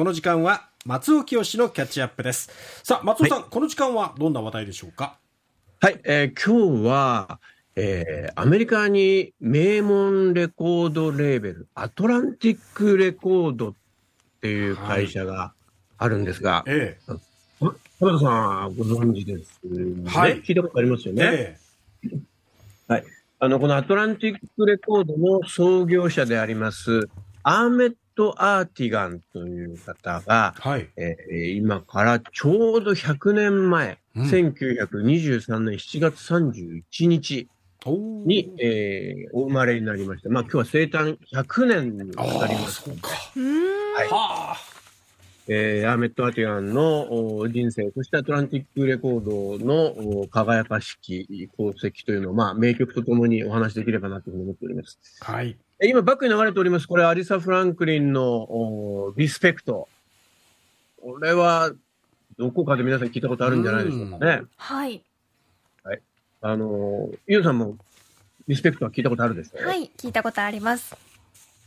[0.00, 2.48] この時間は松尾清のキャッチアップです。
[2.82, 5.18] さあ、松尾さん、この時間はどんな話題でしょうか？
[5.78, 7.38] はい、えー今日は、
[7.76, 13.74] えーアメリカに名門レコードレーベル、アトランティックレコードっ
[14.40, 15.52] ていう会社が
[15.98, 16.96] あるんですが、え
[17.58, 17.74] 浜
[18.12, 21.20] 田さんご存知ですよね、はい聞いたことありますよえ。
[21.20, 21.58] ね？
[22.88, 23.04] ええ。
[23.38, 27.06] あの、このアトランティックレコードの創業者であります、
[27.42, 30.88] アーメット・アーティガンという方が、はい。
[30.96, 37.48] えー今からちょうど100年前、うん1923年7月31日
[38.26, 40.28] に、えーお生まれになりました。
[40.28, 43.08] まあ今日は生誕100年にあなりあ、ますそうか。
[43.08, 44.69] はいはあ。
[45.52, 49.86] えーアーメット・アーティガンのお人生、そしてアトランティックレコードの
[50.20, 55.00] お輝かしき功績というのを、まあ名曲とともにお話しできればなというふうに思っております。
[55.20, 55.56] はい。
[55.80, 59.88] え今バックに流れております、これアリサ・フランクリンのおリスペクト。
[61.02, 61.72] これは、
[62.38, 64.42] どこかで皆さん聞いたことあるんじゃないでしょうかね。
[64.56, 65.02] はい。
[66.42, 67.76] あの、ユウさんも
[68.46, 69.90] リスペクトは聞いたことあるでしょはい。
[69.96, 70.96] 聞いたことあります。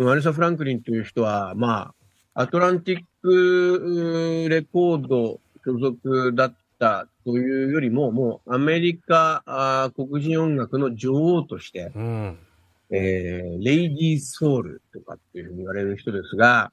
[0.00, 2.05] アリサ・フランクリンという人は、まあ、
[2.38, 12.38] アトランティックレコード所属だったというよりも、もうアメリカあー黒人音楽の女王として、うん。
[12.90, 16.70] えーレイディーソウルとかっていうふうに言われる人ですが、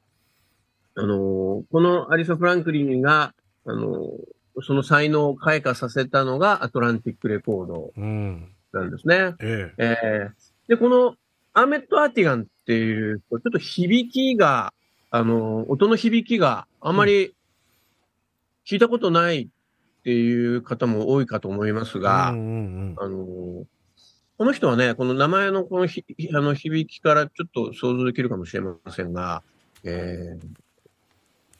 [0.95, 3.33] あのーこのアリサ・フランクリンが、
[3.65, 8.53] あのーその才能を開花させたのがアトランティックレコードうん。
[8.73, 9.33] なんですね。
[9.39, 9.97] ええ。
[10.01, 11.15] えーで、この
[11.53, 14.73] アーメット・アーティガンっていう、ちょっと響きが、
[15.15, 17.35] あの、音の響きがあまり
[18.65, 19.47] 聞いたことないっ
[20.03, 23.17] ていう方も多いかと思いますが、うんうんあの、
[24.39, 29.43] この人はね、この名前のこのひあの響きからちょっと想像できるかもしれませんが、
[29.83, 30.47] えー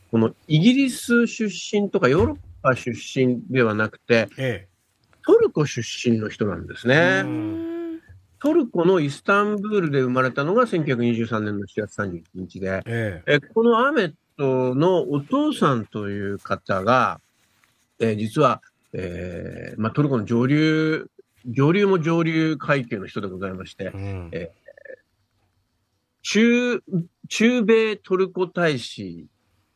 [0.10, 4.67] このイギリス出身とかヨーロッパ出身ではなくて、え
[5.26, 7.73] トルコ出身の人なんですうね。
[8.43, 8.54] うーん。
[8.54, 13.23] トルコのイスタンブールで生まれたのが1923年の7月31日で、え。
[13.26, 17.20] ええこのアーメットのお父さんという方が、
[17.99, 18.61] えー実は、
[18.93, 21.08] えーまあ、トルコの上流、
[21.48, 23.87] 上流も上流階級の人でございましてえ。
[23.93, 24.30] う、ん。
[24.32, 24.52] え
[26.23, 26.82] 中、
[27.27, 29.27] 中米トルコ大使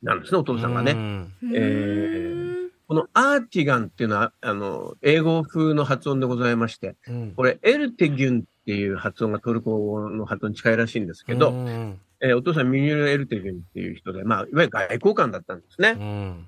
[0.02, 0.94] なんですね、お父さんがね。
[0.94, 1.30] ね。
[1.54, 2.47] え
[2.88, 7.34] このアーティガンっていうのは、あの、英語風の発音でございまして、うん。
[7.36, 12.00] これ、エルテギュンっていう発音がトルコ語の発音に近いらしいんですけど、うん。
[12.22, 15.92] えーお父さんミニュール・エルテギュンっていう人で、まあ、いわゆる外交官だったんですうね。
[15.92, 16.48] ん。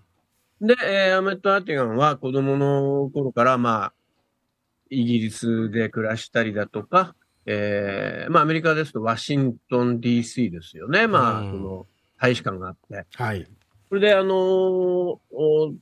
[0.62, 3.94] で、えーアメット・アーティガンは子供の頃から、まあ、
[4.90, 11.06] イギリスで暮らしたりだとか、えーまあ、アメリカですとワシントン DC ですよね。
[11.08, 11.86] まあ、うんその、
[12.20, 13.06] 大使館があって。
[13.16, 13.46] はい。
[13.90, 15.74] それで、あのーお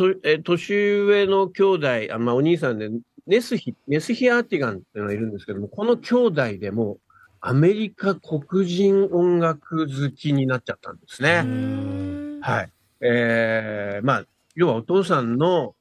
[0.00, 2.88] とえー年上の兄弟、あまあ、お兄さんで、
[3.26, 6.96] ネスヒ、ネスヒ・アーティガンっていうのがいるんですけども、この兄弟でも、
[7.42, 11.42] アメリカ黒人音楽好きになっちゃったんですね。
[11.42, 12.40] ん。
[12.40, 12.70] はい。
[13.02, 14.24] えー、まあ、
[14.54, 15.74] 要はお父さんの、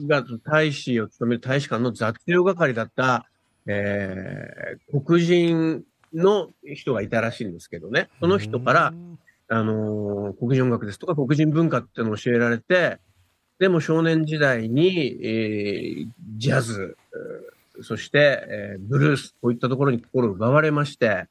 [0.00, 3.28] が大使を務める大使館の雑用係だった、
[3.66, 8.08] えー、黒人の人がいたらしいんですけどね。
[8.20, 9.18] その人から、うん、
[9.48, 12.98] あのー黒人音楽ですとか黒人文化っていうのを教えられて、
[13.64, 21.28] でも少年時代に、えージャズ、えーそして、えーブルース、こういったところに心を奪われまして、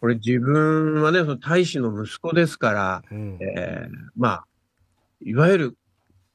[0.00, 3.38] これ自分はね、その大使の息子ですから、うん。
[3.40, 4.44] えーまあ、
[5.24, 5.76] いわゆる、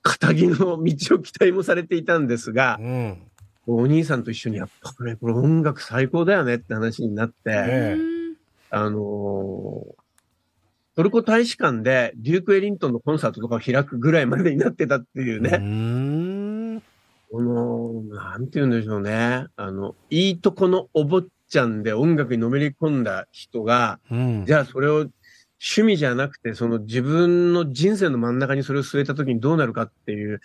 [0.01, 3.21] 仇の道を期待もされていたんですがう、ん。
[3.67, 8.37] お兄さんと一緒にやっぱこれ、これ音楽最高だよねって話になって、ええ
[8.69, 9.96] あのー
[10.97, 16.81] トルコ大使館でデューク・エリントンのコンサートとかを開くぐらいまでになってたっていううね、ん。
[17.31, 24.45] この、なんて言うんでしょうね、あの、いいとこのお坊ちゃんで音楽にのめり込んだ人が、うん。
[24.47, 25.05] じゃあそれを
[25.59, 30.41] 趣味じゃなくて、その自分の人生の真ん中にそれを据えた時にどうなるかっていう、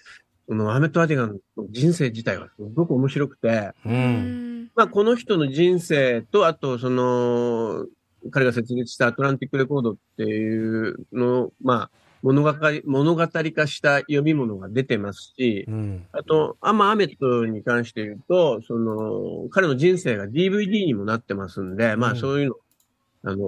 [0.46, 3.88] そのアーメット・アーティガンの人生自体はすごく面白くて、う。
[3.88, 4.70] うんん。
[4.74, 7.86] まあこの人の人生と、あとその、
[8.30, 11.90] 彼が設立したアトランティックレコードっていうのを、まあ
[12.22, 16.06] 物語り、物語化した読み物が出てますし、うん。
[16.12, 22.54] あと、アマ・アメットに関して言うと、その、彼の人生が DVD にもなってますんで、まうんあそういうの、
[23.24, 23.38] あの、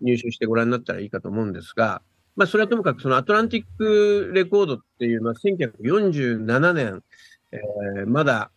[0.00, 2.00] 入手してご覧になったらいいかと思うんですが、
[2.36, 7.02] まあそれはともかくそのアトランティックレコードっていうのは1947年、
[7.52, 8.50] えーまだ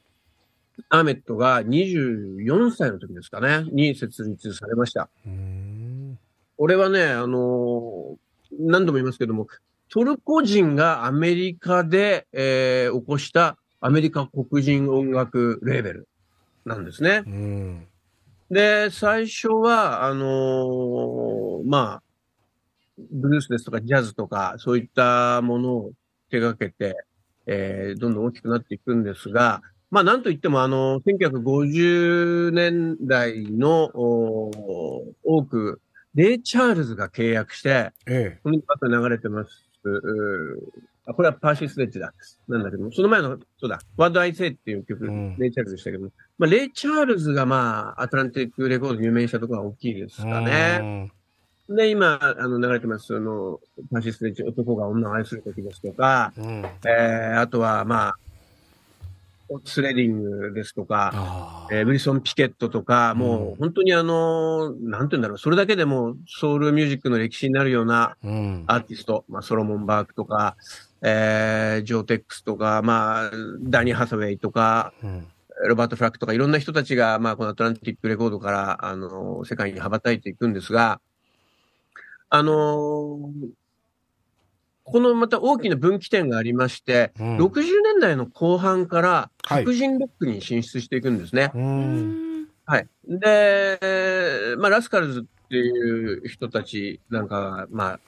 [0.90, 5.10] アーメットが24歳の時ですかね、に設立されました。
[5.26, 6.18] うん。
[6.58, 8.18] 俺はね、あのー
[8.60, 9.48] 何度も言いますけども、
[9.90, 16.08] トルコ人がアメリカで、えー起こしたアメリカ黒人音楽レーベル
[16.66, 17.24] なんですね。
[17.26, 17.88] うん。
[18.52, 22.04] で、最初は、あのーまあ、
[23.12, 25.92] ブルースですとかジャズとか、そういったものを
[26.30, 26.96] 手掛けて、
[27.48, 29.62] えーどんどん大きくなっていくんですが、
[29.94, 35.82] まあ、なんといっても、あの、1950年代の、多く、
[36.16, 39.52] レイ・チャールズが契約して、えこの後流れてます。
[41.06, 42.12] あ、これはパーシー・スレッジだ。
[42.48, 50.32] なんだけども、その前の、そうだ、 What'd I Say っていう曲、うんレイ・チャールズでしたけども、まあ、レイ・チャールズがまあ、アトランティックレコード有名にしたところが大きいですえ。
[50.32, 51.12] かね。
[51.70, 53.60] で、今、あの、流れてます、その、
[53.92, 56.66] パーシー・スレッジ、男が女を愛する時ですとか、うん。
[56.84, 58.16] えー、あとは、まあ、
[59.64, 61.74] オーティス・レディングですとか、ああ。
[61.74, 68.64] えー、ウィルソン・ピケットとか、もう本当にあの、なんて言うんだろう、それだけでもソウルミュージックの歴史になるようなうん。
[68.68, 70.56] アーティスト、まあ、ソロモン・バークとか、
[71.02, 75.28] えー、ジョー・テックスとか、まあ、ダニー・ハサウェイとか、うん。
[75.66, 81.00] ロバータ・フラックとか、いろんな人たちが、まあ、このアトランティックレコードから、あの、世界に羽ばたいていくんですが、
[82.36, 83.32] あの
[84.84, 91.52] このまた大きな分岐点がありまして、うん60年代の後半からはい白人ロックに進出していくんですね。
[91.54, 91.58] う。
[91.58, 92.48] うんん。
[92.66, 92.88] はい。
[93.08, 98.00] で、まあ、ラスカルズっていう人たちなんかが、まあ、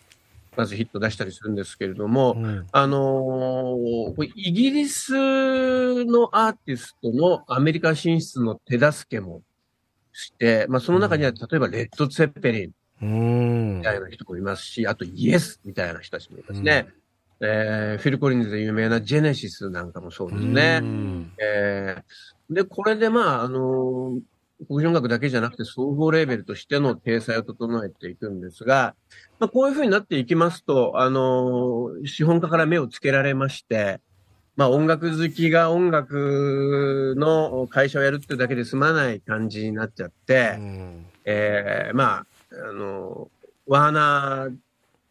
[0.56, 2.68] まずヒット出したりするんですけれども、うん。
[2.72, 9.42] あのーイギリスのアーティストのアメリカ進出の手助けも
[10.14, 16.88] して、まあ、その中には例えばレッド・ツェッペリンうんみたいな人もいますし、あとイエスみたいな人たちもいますね。
[17.42, 20.80] えーフィル・コリンズで有名なジェネシスなんかもそうですね。
[20.82, 24.20] うんえーで、これでまあ、あのー
[24.70, 28.96] 黒人音楽だけじゃなくて総合レーベルとしての体裁を整えていくんですが、
[29.38, 34.00] まあ、こういうふうになっていきますと、あのー資本家から目をつけられまして、
[34.56, 42.26] まあ音楽好きが音楽の会社をやるってだけで済まない感じになっちゃって、うんえーまあ、
[42.64, 43.30] あの、
[43.68, 44.56] ワーナー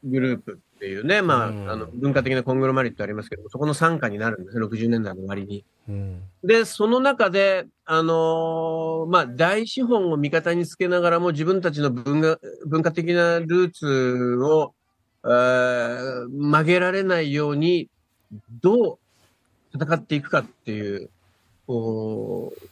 [0.04, 5.64] グループっていうね、まあ、うんあの、文化的なコングロマリットありますけど、そこの傘下になるんですね、60年代の終わりに。
[5.88, 14.74] うんで、その中で、あのーまあ、大資本を味方につけながらも自分たちの文化文化的なルーツを、
[15.24, 17.88] えー曲げられないように、
[18.62, 18.98] どう
[19.74, 21.10] 戦っていくかっていう、
[21.66, 22.68] こう、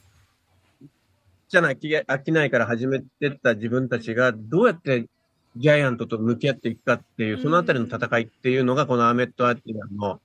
[1.53, 5.07] じゃない、飽きないから始めてった自分たちがどうやって
[5.57, 10.19] ジャイアントと向き合っていくかっていう、そのあたりの戦いっていうのが、このアーメット・アーティガンの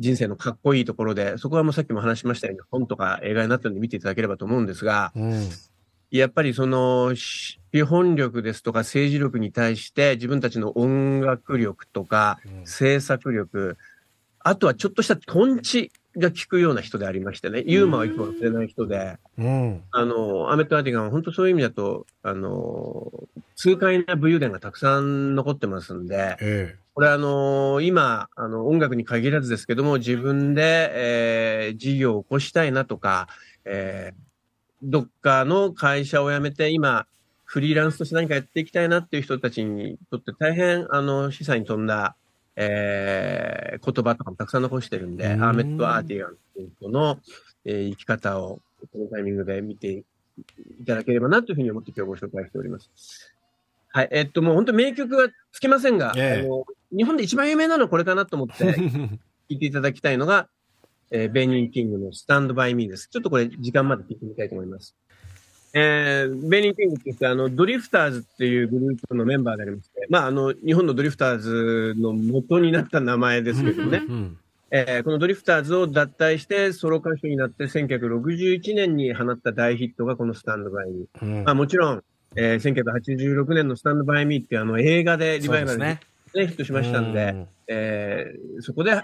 [0.00, 5.48] 人生のかっこいいところで、そこはもうさっきも話しましたように、本とか映画になったので見ていただければと思うんですが、うん。
[6.10, 12.66] やっぱりその、資本力ですとか政治力に対して自分たちの音楽力とかうん。
[12.66, 13.78] 制作力、
[14.40, 19.82] あとはちょっとしたトンチが効くような人でありましてね、ユーモアをいつも忘れない人で、うん。
[19.90, 23.10] あの、アメット・アーティガンは本当そういう意味だと、あの、
[23.56, 33.28] 痛快な武勇伝がたくさん残ってますんで、えこれあの今、あの、音楽に限らずですけども、自分で、えー事業を起こしたいなとか、
[33.64, 34.32] えー
[34.84, 37.06] どっかの会社を辞めて、今、
[37.44, 42.16] フリーランスとして何かやっていきたいなっていう人たちにとって大変、あの、示唆に富んだ、
[42.56, 47.18] えー言葉とかもたくさん残してるんで、うんアーメット・アーティガンっていう人の、
[47.64, 48.60] えー生き方を、
[48.92, 50.04] このタイミングで見て
[50.80, 52.90] いただければなというふうに思って今日ご紹介しております。
[53.88, 54.08] はい。
[54.10, 56.64] えっと、もう本当名曲はつきませんが、ええあの、
[56.96, 58.68] 日本で一番有名なのはこれかなと思ってえ
[59.50, 60.48] 聞いていただきたいのが、
[61.10, 63.08] えーベニー・キングのスタンドバイミーです。
[63.10, 64.96] ちょっとこれ時間まで聞いてみたいと思います。
[65.74, 74.02] えー、ベニー・キングって言って、あの、ドリフターズっていうグループのメンバーでありまして、まあ、あの、日本のドリフターズの元になった名前ですけどね。
[74.08, 74.38] うん
[74.74, 81.26] えーこのドリフターズを脱退してソロ歌手になって1961年に放った大ヒットがこのスタンドバイミー。
[81.26, 82.02] うんまあもちろん、
[82.36, 86.00] えー1986年のスタンドバイミーっていうあの映画でリバイバルで、ね
[86.34, 89.02] ねヒットしましたんで、えーそこで、えー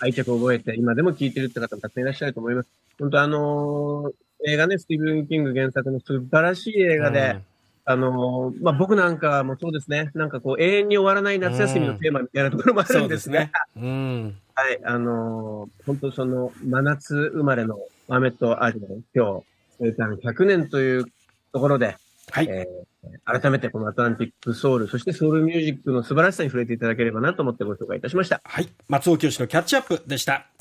[0.00, 2.68] 愛着を覚えて今でも聴いてるって方もたくさんいらっしゃると思います。
[2.98, 4.12] 本当あのー
[4.46, 7.40] 映画ね、スティーブン・キング原作の素晴らしい映画で、
[7.84, 13.50] あのーまあ僕なんかもそうですね、なんかこう永遠に終わらない夏休みのテーマみたいなところもあるそんでが、うですすね。
[13.76, 14.36] うん。
[14.54, 17.78] はい、あのー本当その真夏生まれの
[18.08, 19.44] マメット・アーティの今日、
[19.78, 21.04] 生誕100年という
[21.52, 21.96] ところで、
[22.30, 22.46] はい。
[22.48, 22.90] えー
[23.24, 28.42] 改めてこのアトランティックソウル、そしてソウルミュージックの素晴らしさに触れていただければなと思ってご紹介いたしました。
[28.44, 28.68] はい。
[28.88, 30.50] 松尾清のキャッチアップでした。